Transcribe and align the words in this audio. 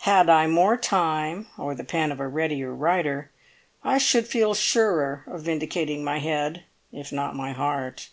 Had 0.00 0.28
I 0.28 0.48
more 0.48 0.76
time, 0.76 1.46
or 1.56 1.72
the 1.72 1.84
pen 1.84 2.10
of 2.10 2.18
a 2.18 2.26
readier 2.26 2.74
writer, 2.74 3.30
I 3.84 3.98
should 3.98 4.26
feel 4.26 4.52
surer 4.52 5.22
of 5.28 5.42
vindicating 5.42 6.02
my 6.02 6.18
head 6.18 6.64
if 6.90 7.12
not 7.12 7.36
my 7.36 7.52
heart. 7.52 8.04